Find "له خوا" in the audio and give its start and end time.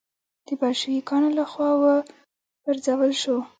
1.37-1.69